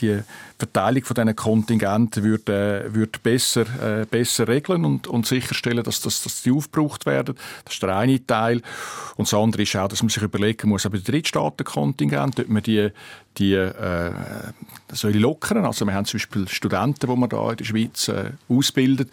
[0.00, 0.20] die
[0.60, 3.62] Verteilung von diesen Kontingenten würde, äh, würde besser,
[4.00, 7.34] äh, besser regeln und, und sicherstellen, dass, das, dass die aufgebraucht werden.
[7.64, 8.62] Das ist der eine Teil.
[9.16, 12.62] Und das andere ist auch, dass man sich überlegen muss, ob die Drittstaatenkontingent, ob man
[12.62, 12.90] die,
[13.38, 14.12] die äh,
[14.92, 15.64] soll lockern.
[15.64, 19.10] Also wir haben zum Beispiel Studenten, die man da in der Schweiz äh, ausbildet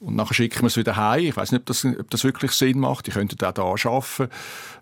[0.00, 1.24] und nachher schicken wir es wieder heim.
[1.24, 3.06] Ich weiß nicht, ob das, ob das wirklich Sinn macht.
[3.06, 4.28] Die könnten auch hier arbeiten.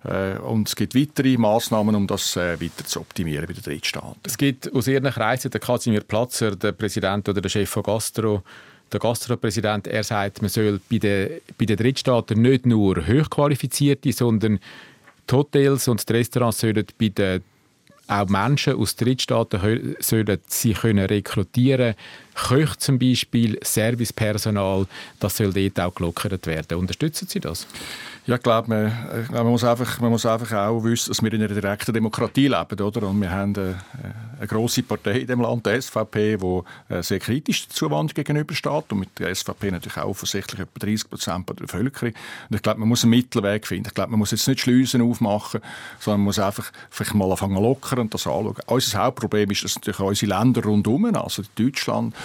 [0.05, 4.21] Äh, und es gibt weitere Massnahmen, um das äh, weiter zu optimieren bei den Drittstaaten.
[4.25, 8.43] Es gibt aus Ihren Kreisen den Kasimir Platzer, der Präsident oder der Chef von Gastro,
[8.93, 14.61] der Gastro-Präsident, er sagt, man soll bei den, bei den Drittstaaten nicht nur Hochqualifizierte, sondern
[15.29, 17.43] die Hotels und die Restaurants sollen bei den
[18.07, 21.95] auch Menschen aus Drittstaaten sollen sie können rekrutieren
[22.35, 24.87] Köche zum Beispiel, Servicepersonal,
[25.21, 26.79] das soll dort auch gelockert werden.
[26.79, 27.67] Unterstützen Sie das?
[28.27, 31.43] Ja, ich glaube, man, man, muss einfach, man muss einfach auch wissen, dass wir in
[31.43, 32.81] einer direkten Demokratie leben.
[32.81, 33.07] Oder?
[33.07, 33.79] Und wir haben eine,
[34.39, 38.93] eine grosse Partei in dem Land, die SVP, die sehr kritisch der Zuwanderung gegenübersteht.
[38.93, 42.15] Und mit der SVP natürlich auch offensichtlich etwa 30 Prozent der Bevölkerung.
[42.49, 43.89] Und ich glaube, man muss einen Mittelweg finden.
[43.89, 45.61] Ich glaube, man muss jetzt nicht Schleusen aufmachen,
[46.01, 48.55] sondern man muss einfach vielleicht mal anfangen locker und das anschauen.
[48.65, 52.19] Unser Hauptproblem ist, dass natürlich unsere Länder rundherum, also Deutschland, äh,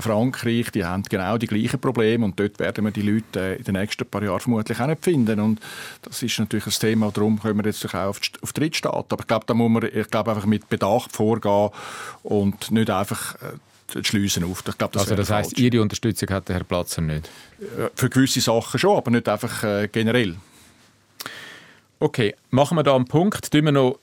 [0.00, 3.64] Frankreich, die haben genau die gleichen Probleme und dort werden wir die Leute äh, in
[3.64, 5.40] den nächsten paar Jahren vermutlich auch nicht finden.
[5.40, 5.60] Und
[6.02, 9.06] das ist natürlich ein Thema, darum können wir jetzt auch auf, auf Drittstaaten.
[9.10, 11.70] Aber ich glaube, da muss man ich glaube, einfach mit Bedacht vorgehen
[12.22, 14.62] und nicht einfach äh, Schleusen auf.
[14.66, 17.28] Ich glaube, das also das heisst, Ihre Unterstützung hat der Herr Platzer nicht?
[17.94, 20.36] Für gewisse Sachen schon, aber nicht einfach äh, generell.
[21.98, 23.50] Okay, machen wir da einen Punkt.
[23.50, 23.98] Tun wir noch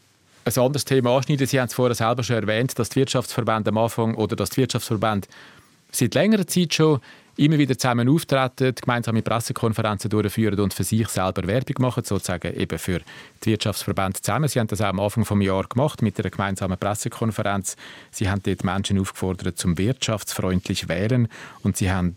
[0.57, 1.47] ein anderes Thema anschneiden.
[1.47, 4.57] Sie haben es vorher selber schon erwähnt, dass die Wirtschaftsverbände am Anfang oder dass die
[4.57, 5.27] Wirtschaftsverbände
[5.91, 6.99] seit längerer Zeit schon
[7.39, 12.77] immer wieder zusammen auftreten, gemeinsame Pressekonferenzen durchführen und für sich selber Werbung machen, sozusagen eben
[12.77, 12.99] für
[13.43, 14.49] die Wirtschaftsverbände zusammen.
[14.49, 17.77] Sie haben das auch am Anfang des Jahres gemacht mit einer gemeinsamen Pressekonferenz.
[18.11, 21.29] Sie haben dort Menschen aufgefordert zum wirtschaftsfreundlich wählen
[21.63, 22.15] und sie haben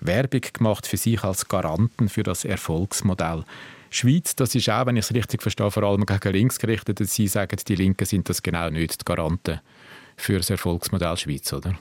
[0.00, 3.44] Werbung gemacht für sich als Garanten für das Erfolgsmodell.
[3.90, 6.98] Schweiz, das ist auch, wenn ich es richtig verstehe, vor allem gegen links gerichtet.
[6.98, 9.60] Sie sagen, die Linken sind das genau nicht, die Garanten
[10.16, 11.78] für das Erfolgsmodell Schweiz, oder?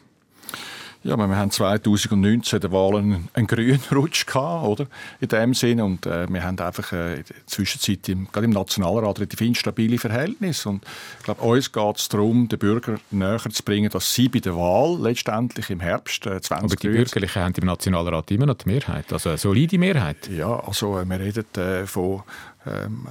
[1.05, 4.87] Ja, wir haben 2019 der Wahlen einen grünen Rutsch gehabt, oder?
[5.19, 5.79] In dem Sinn.
[5.79, 9.99] Und äh, wir haben einfach äh, in der Zwischenzeit, im, gerade im Nationalrat, relativ instabile
[9.99, 10.67] Verhältnisse.
[10.67, 10.83] Und
[11.19, 14.55] ich glaube, uns geht es darum, den Bürger näher zu bringen, dass sie bei der
[14.55, 18.69] Wahl letztendlich im Herbst äh, 20 Aber die Bürgerlichen haben im Nationalrat immer noch die
[18.69, 20.27] Mehrheit, also eine solide Mehrheit.
[20.27, 22.23] Ja, also äh, wir reden äh, von
[22.65, 23.05] ähm,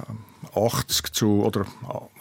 [0.53, 1.65] 80 zu, oder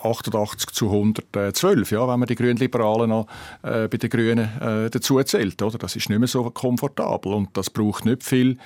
[0.02, 3.26] 88 zu 112, ja, wenn man die Grünliberalen noch
[3.62, 5.60] äh, bei den Grünen äh, dazu zählt.
[5.62, 5.78] Oder?
[5.78, 8.58] Das ist nicht mehr so komfortabel und das braucht nicht viel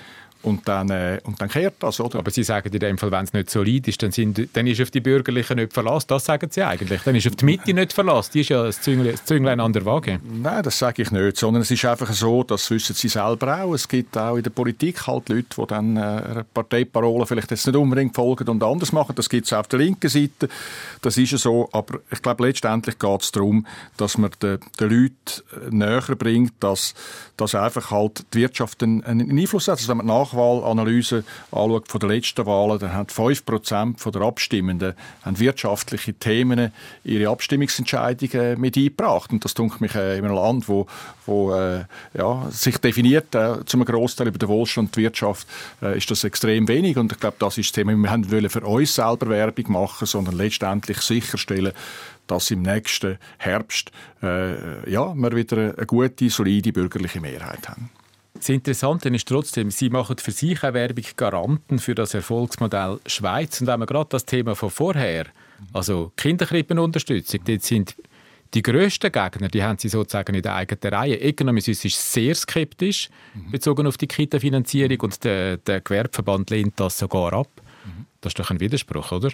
[0.43, 2.21] und dann, äh, und dann kehrt das, oder?
[2.21, 4.81] Aber Sie sagen in dem Fall, wenn es nicht solid ist, dann, sind, dann ist
[4.81, 6.07] auf die Bürgerlichen nicht Verlass.
[6.07, 7.03] Das sagen Sie eigentlich.
[7.03, 8.31] Dann ist auf die Mitte nicht Verlass.
[8.31, 10.21] Die ist ja das Zünglein, an der Waage.
[10.23, 11.37] Nein, das sage ich nicht.
[11.37, 13.75] Sondern es ist einfach so, das wissen Sie selber auch.
[13.75, 17.67] Es gibt auch in der Politik halt Leute, die dann äh, einer Parteiparole vielleicht jetzt
[17.67, 19.17] nicht unbedingt folgen und anders machen.
[19.17, 20.49] Das gibt es auf der linken Seite.
[21.03, 21.69] Das ist ja so.
[21.73, 26.95] Aber ich glaube, letztendlich geht es darum, dass man den, den Leuten näher bringt, dass,
[27.37, 29.79] dass einfach halt die Wirtschaft einen, einen Einfluss hat.
[29.79, 34.95] Also wenn man nach Nachwahlanalyse anschaut von den letzten Wahlen, dann haben 5% der Abstimmenden
[35.23, 36.73] haben wirtschaftliche Themen
[37.05, 39.31] ihre Abstimmungsentscheidungen mit eingebracht.
[39.31, 40.87] Und das tut mich äh, in einem Land, wo,
[41.27, 45.47] wo äh, ja, sich definiert äh, zum Großteil über den Wohlstand und die Wirtschaft,
[45.83, 46.97] äh, ist das extrem wenig.
[46.97, 47.93] Und ich glaube, das ist das Thema.
[47.93, 51.73] Wir wollen für uns selber Werbung machen, sondern letztendlich sicherstellen,
[52.27, 53.91] dass im nächsten Herbst
[54.23, 57.91] äh, ja, wir wieder eine gute, solide bürgerliche Mehrheit haben.
[58.39, 63.61] Das Interessante ist trotzdem, Sie machen für sich auch Werbung Garanten für das Erfolgsmodell Schweiz.
[63.61, 65.27] Und wenn wir gerade das Thema von vorher,
[65.73, 67.97] also Kinderkrippenunterstützung, dort sind
[68.55, 71.21] die grössten Gegner, die haben sie sozusagen in der eigenen Reihe.
[71.21, 73.51] Economy ist sehr skeptisch mhm.
[73.51, 77.51] bezogen auf die Kita-Finanzierung und der, der Gewerbeverband lehnt das sogar ab.
[77.85, 78.07] Mhm.
[78.21, 79.31] Das ist doch ein Widerspruch, oder?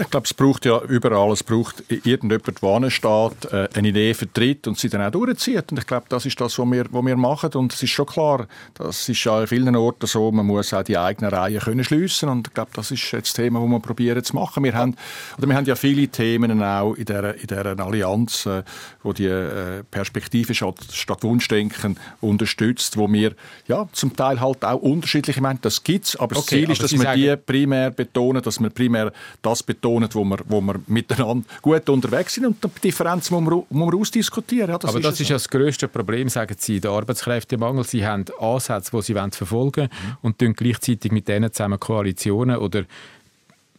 [0.00, 4.68] Ich glaube, es braucht ja überall, es braucht irgendjemand, der ansteht, äh, eine Idee vertritt
[4.68, 5.72] und sie dann auch durchzieht.
[5.72, 7.50] Und ich glaube, das ist das, was wir, was wir machen.
[7.54, 10.84] Und es ist schon klar, das ist ja an vielen Orten so, man muss auch
[10.84, 12.28] die eigenen Reihen können schliessen.
[12.28, 14.62] Und ich glaube, das ist jetzt das Thema, das wir probieren zu machen.
[14.62, 14.94] Wir haben,
[15.36, 18.62] oder wir haben ja viele Themen auch in dieser, in dieser Allianz, äh,
[19.02, 23.32] wo die äh, Perspektive statt, statt Wunschdenken unterstützt, wo wir
[23.66, 25.58] ja, zum Teil halt auch unterschiedliche meinen.
[25.60, 28.70] Das gibt es, aber okay, das Ziel ist, dass wir die primär betonen, dass wir
[28.70, 33.30] primär das betonen, betonen, wo wir, wo wir miteinander gut unterwegs sind und die Differenz
[33.30, 34.70] muss man, muss man ausdiskutieren.
[34.70, 37.84] Ja, das Aber ist das ist ja das grösste Problem, sagen Sie, der Arbeitskräftemangel.
[37.84, 40.16] Sie haben Ansätze, die Sie verfolgen wollen mhm.
[40.22, 42.84] und tun gleichzeitig mit denen zusammen Koalitionen oder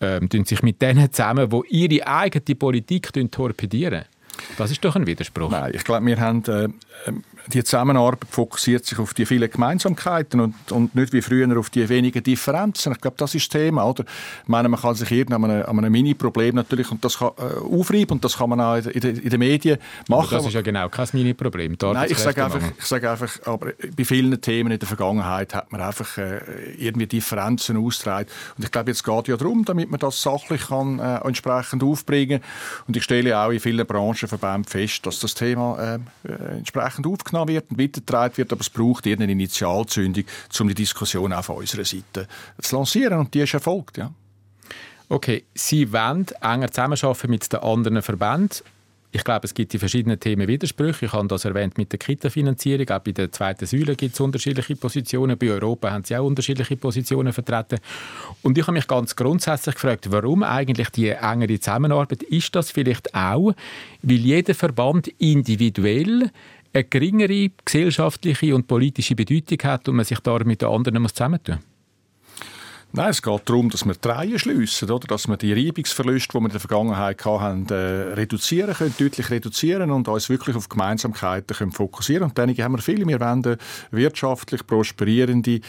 [0.02, 4.06] ähm, sich mit denen zusammen, die ihre eigene Politik torpedieren.
[4.58, 5.52] Das ist doch ein Widerspruch.
[5.52, 6.69] Nein, ich glaube, wir haben äh,
[7.47, 11.88] die Zusammenarbeit fokussiert sich auf die vielen Gemeinsamkeiten und, und nicht wie früher auf die
[11.89, 12.91] wenigen Differenzen.
[12.91, 13.86] Ich glaube, das ist das Thema.
[13.86, 14.04] Oder?
[14.43, 18.12] Ich meine, man kann sich irgendein an einem Mini-Problem natürlich und das kann, äh, aufreiben
[18.12, 20.28] und das kann man auch in, in, in den Medien machen.
[20.28, 21.78] Aber das ist ja genau kein Mini-Problem.
[21.82, 25.71] Nein, ich sage einfach, ich sage einfach, aber bei vielen Themen in der Vergangenheit hat
[25.71, 26.39] man einfach äh,
[26.78, 28.30] irgendwie Differenzen ausgetragen.
[28.58, 32.41] Und ich glaube, jetzt geht ja darum, damit man das sachlich kann, äh, entsprechend aufbringen
[32.88, 37.29] Und ich stelle auch in vielen Branchenverbänden fest, dass das Thema äh, äh entsprechend aufgenommen
[37.30, 40.24] aufgenommen wird und weitergetragen wird, aber es braucht irgendeine Initialzündung,
[40.60, 42.28] um die Diskussion von unserer Seite
[42.62, 44.12] zu lancieren und die ist erfolgt, ja.
[45.12, 48.62] Okay, Sie wollen enger zusammenarbeiten mit den anderen Verbänden.
[49.12, 51.08] Ich glaube, es gibt in verschiedenen Themen Widersprüche.
[51.08, 52.88] Ich habe das erwähnt mit der Kita-Finanzierung.
[52.92, 55.36] Auch bei der zweiten Säule gibt es unterschiedliche Positionen.
[55.36, 57.80] Bei Europa haben sie auch unterschiedliche Positionen vertreten.
[58.44, 62.22] Und ich habe mich ganz grundsätzlich gefragt, warum eigentlich die engere Zusammenarbeit?
[62.22, 63.56] Ist das vielleicht auch,
[64.04, 66.30] weil jeder Verband individuell
[66.74, 71.56] eine geringere gesellschaftliche und politische Bedeutung hat und man sich da mit den anderen zusammentun
[71.56, 71.64] muss?
[72.92, 75.06] Nein, es geht darum, dass wir die schliessen, oder?
[75.06, 79.92] dass wir die Reibungsverluste, die wir in der Vergangenheit hatten, äh, reduzieren können, deutlich reduzieren
[79.92, 83.08] und uns wirklich auf Gemeinsamkeiten können fokussieren Und einige haben wir viele.
[83.08, 83.58] Wir wollen
[83.92, 85.62] wirtschaftlich prosperierende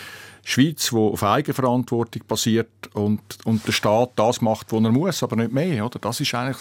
[0.45, 5.37] Schweiz, die auf Eigenverantwortung basiert und, und der Staat das macht, was er muss, aber
[5.37, 5.85] nicht mehr.
[5.85, 5.99] Oder?
[5.99, 6.57] Das ist eigentlich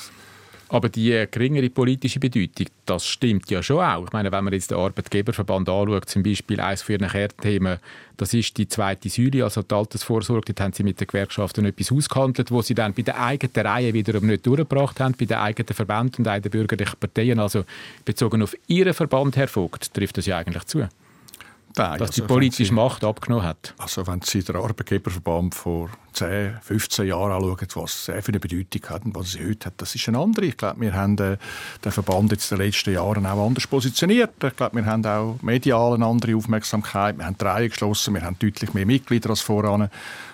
[0.69, 4.05] aber die geringere politische Bedeutung, das stimmt ja schon auch.
[4.05, 7.79] Ich meine, wenn man jetzt den Arbeitgeberverband anschaut, zum Beispiel eines für ihren Kernthemen,
[8.17, 11.91] das ist die zweite Säule, also die Altersvorsorge, dort haben sie mit den Gewerkschaften etwas
[11.91, 15.73] ausgehandelt, wo sie dann bei der eigenen Reihe wiederum nicht durchgebracht haben, bei den eigenen
[15.73, 17.65] Verbänden und den bürgerlichen Parteien, also
[18.05, 20.79] bezogen auf ihren Verband, Herr Vogt, trifft das ja eigentlich zu.
[20.79, 23.73] Nein, dass also die politische Macht abgenommen hat.
[23.77, 29.05] Also wenn Sie den Arbeitgeberverband vor 10, 15 Jahren anschauen, was sehr viel Bedeutung hat
[29.05, 30.47] und was es heute hat, das ist eine andere.
[30.47, 31.38] Ich glaube, wir haben äh,
[31.84, 34.32] den Verband jetzt in den letzten Jahren auch anders positioniert.
[34.43, 37.17] Ich glaube, wir haben auch medial eine andere Aufmerksamkeit.
[37.17, 39.89] Wir haben die Reihe geschlossen, wir haben deutlich mehr Mitglieder als voran.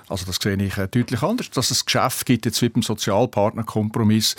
[0.08, 1.50] Also das sehe ich äh, deutlich anders.
[1.52, 4.36] Dass es Geschäft gibt jetzt mit dem Sozialpartnerkompromiss,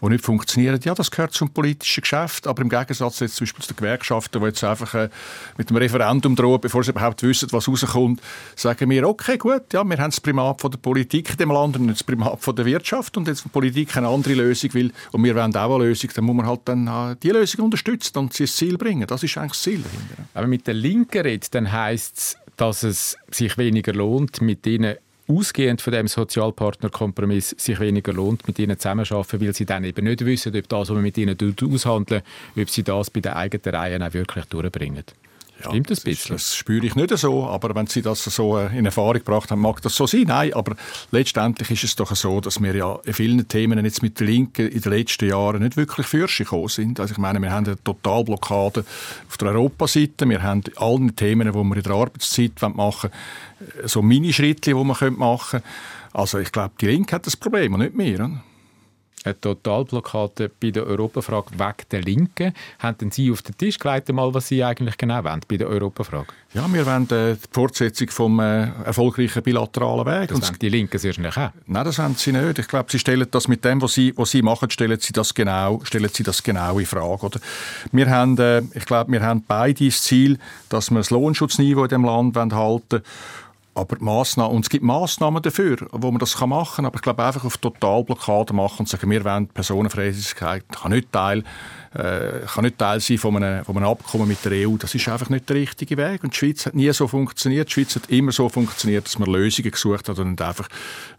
[0.00, 3.64] wo nicht funktioniert, ja, das gehört zum politischen Geschäft, aber im Gegensatz jetzt zum Beispiel
[3.64, 5.08] zu den Gewerkschaften, die jetzt einfach äh,
[5.56, 8.20] mit dem Referendum drohen, bevor sie überhaupt wissen, was rauskommt,
[8.56, 11.88] sagen wir, okay, gut, ja, wir haben das Primat von der Politik dem Land und
[11.88, 15.56] das Primat von der Wirtschaft und jetzt Politik eine andere Lösung will und wir wollen
[15.56, 18.54] auch eine Lösung, dann muss man halt dann äh, die Lösung unterstützen und sie ins
[18.54, 19.06] Ziel bringen.
[19.06, 20.28] Das ist eigentlich das Ziel dahinter.
[20.34, 24.96] Aber mit der Linken redet, dann heisst es, dass es sich weniger lohnt, mit ihnen
[25.26, 30.22] ausgehend von dem Sozialpartnerkompromiss sich weniger lohnt, mit ihnen zusammenzuarbeiten, weil sie dann eben nicht
[30.22, 32.20] wissen, ob das, was man mit ihnen aushandeln,
[32.58, 35.04] ob sie das bei den eigenen Reihen auch wirklich durchbringen.
[35.62, 36.36] Ja, Stimmt das ein bisschen?
[36.36, 39.60] Das spüre ich nicht so, aber wenn Sie das so äh, in Erfahrung gebracht haben,
[39.60, 40.24] mag das so sein.
[40.26, 40.74] Nein, aber
[41.12, 44.68] letztendlich ist es doch so, dass wir ja in vielen Themen jetzt mit der Linken
[44.68, 46.98] in den letzten Jahren nicht wirklich gekommen sind.
[46.98, 48.84] Also ich meine, wir haben eine Totalblockade
[49.28, 54.02] auf der Europaseite, wir haben alle Themen, die wir in der Arbeitszeit machen wollen, so
[54.02, 55.62] Minischritte, die man machen können.
[56.12, 58.42] Also ich glaube, die Linke hat das Problem und nicht wir
[59.24, 62.52] eine Totalblockade bei der Europafrage wegen der Linken.
[62.78, 66.26] Haben Sie auf den Tisch gelegt, mal, was Sie eigentlich genau wollen bei der Europafrage?
[66.52, 70.28] Ja, wir wollen äh, die Fortsetzung vom äh, erfolgreichen bilateralen Weg.
[70.28, 71.50] Das wollen die Linken sehr schnell auch?
[71.66, 72.58] Nein, das wollen sie nicht.
[72.58, 75.34] Ich glaube, sie stellen das mit dem, was sie, was sie machen, stellen sie das
[75.34, 77.26] genau, stellen sie das genau in Frage.
[77.26, 77.40] Oder?
[77.92, 81.88] Wir haben, äh, ich glaube, wir haben beide das Ziel, dass wir das Lohnschutzniveau in
[81.88, 83.02] dem Land halten wollen
[83.74, 87.24] aber Massnahmen, und es gibt Massnahmen dafür, wo man das machen kann, aber ich glaube
[87.24, 91.42] einfach auf Totalblockade machen und sagen, wir wollen Personenfreizügigkeit, kann nicht Teil,
[91.94, 94.76] äh, kann nicht Teil sein von einem, von einem Abkommen mit der EU.
[94.76, 96.22] Das ist einfach nicht der richtige Weg.
[96.22, 97.68] Und die Schweiz hat nie so funktioniert.
[97.68, 100.68] Die Schweiz hat immer so funktioniert, dass man Lösungen gesucht hat und nicht einfach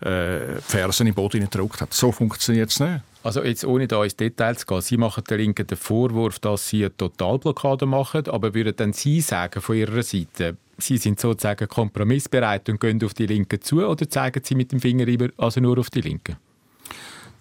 [0.02, 1.94] äh, Fersen im Boden gedruckt hat.
[1.94, 3.02] So funktioniert es nicht.
[3.24, 6.70] Also jetzt ohne da ins Detail zu gehen, Sie machen der Linken den Vorwurf, dass
[6.70, 11.68] Sie eine Totalblockade machen, aber würden dann Sie sagen von Ihrer Seite, Sie sind sozusagen
[11.68, 15.62] kompromissbereit und gehen auf die Linken zu oder zeigen Sie mit dem Finger immer also
[15.62, 16.38] nur auf die Linken?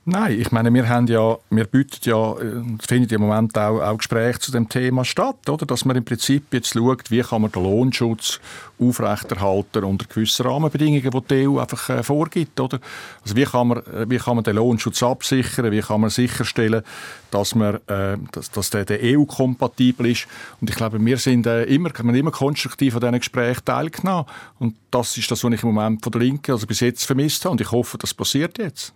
[0.07, 3.97] Nein, ich meine, wir haben ja, wir bieten ja, äh, findet im Moment auch, auch
[3.97, 5.64] Gespräche zu dem Thema statt, oder?
[5.64, 8.38] Dass man im Prinzip jetzt schaut, wie kann man den Lohnschutz
[8.79, 12.81] aufrechterhalten unter gewissen Rahmenbedingungen, die die EU einfach äh, vorgibt, oder?
[13.23, 15.73] Also wie kann man, äh, wie kann man den Lohnschutz absichern?
[15.73, 16.83] Wie kann man sicherstellen,
[17.31, 20.27] dass man, äh, dass, dass der, der EU-kompatibel ist?
[20.61, 24.27] Und ich glaube, wir sind äh, immer, wir immer konstruktiv an diesen Gesprächen teilgenommen.
[24.59, 27.47] Und das ist das, was ich im Moment von der Linken, also bis jetzt vermisst
[27.47, 27.53] habe.
[27.53, 28.93] Und ich hoffe, das passiert jetzt.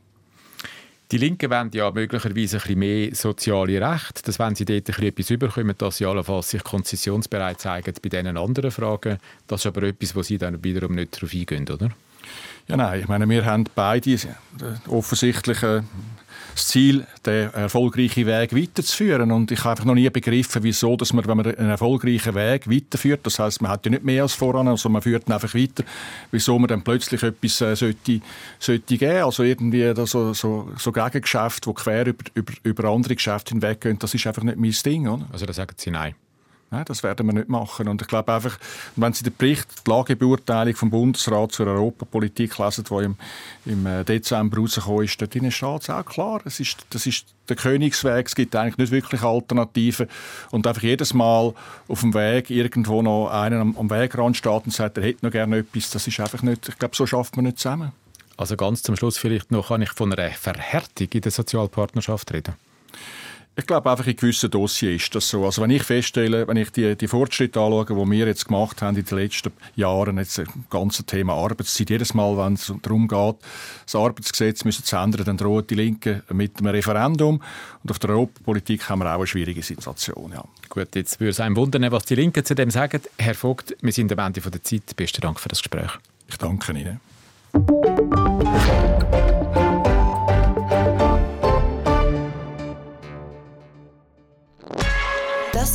[1.11, 5.07] Die Linken wollen ja möglicherweise ein bisschen mehr soziale Rechte, dass wenn sie dort ein
[5.07, 9.19] etwas überkommen, dass sie sich konzessionsbereit zeigen bei diesen anderen Fragen.
[9.47, 11.89] Das ist aber etwas, wo sie dann wiederum nicht darauf eingehen, oder?
[12.67, 14.19] Ja, nein, ich meine, wir haben beide äh,
[14.89, 15.81] offensichtlich äh,
[16.55, 19.31] das Ziel, den erfolgreichen Weg weiterzuführen.
[19.33, 22.69] Und ich habe einfach noch nie begriffen, wieso, dass man, wenn man einen erfolgreichen Weg
[22.71, 25.55] weiterführt, das heißt, man hat ja nicht mehr als voran, also man führt ihn einfach
[25.55, 25.85] weiter,
[26.31, 28.21] wieso man dann plötzlich etwas äh, sollte,
[28.59, 29.25] sollte geben.
[29.25, 34.15] Also irgendwie so, so, so Gegengeschäfte, die quer über, über, über andere Geschäfte hinweggehen, das
[34.15, 35.09] ist einfach nicht mein Ding.
[35.09, 35.27] Oder?
[35.33, 36.15] Also da sagen Sie nein?
[36.71, 37.89] Nein, das werden wir nicht machen.
[37.89, 38.59] Und ich glaube einfach,
[38.95, 43.17] wenn Sie den Bericht, die Lagebeurteilung vom Bundesrat zur Europapolitik lesen, die im,
[43.65, 47.57] im äh, Dezember rausgekommen ist, dort steht es auch klar, es ist, das ist der
[47.57, 50.09] Königsweg, es gibt eigentlich nicht wirklich Alternativen.
[50.51, 51.55] Und einfach jedes Mal
[51.89, 55.33] auf dem Weg irgendwo noch einen am, am Wegrand steht und sagt, er hätte noch
[55.33, 57.93] gerne etwas, das ist einfach nicht, ich glaube, so schafft man nicht zusammen.
[58.37, 62.55] Also ganz zum Schluss vielleicht noch, kann ich von einer Verhärtung in der Sozialpartnerschaft reden?
[63.59, 65.45] Ich glaube, einfach in gewissen Dossiers ist das so.
[65.45, 68.97] Also wenn ich feststelle, wenn ich die, die Fortschritte anschaue, die wir jetzt gemacht haben
[68.97, 73.35] in den letzten Jahren, jetzt das ganze Thema Arbeitszeit, jedes Mal, wenn es darum geht,
[73.85, 77.43] das Arbeitsgesetz müssen zu ändern, dann droht die Linke mit einem Referendum.
[77.83, 80.31] Und auf der Europapolitik haben wir auch eine schwierige Situation.
[80.33, 80.45] Ja.
[80.69, 83.03] Gut, jetzt würde es einem wundern, was die Linken zu dem sagen.
[83.19, 84.95] Herr Vogt, wir sind am Ende der Zeit.
[84.95, 85.91] Besten Dank für das Gespräch.
[86.29, 87.01] Ich danke Ihnen.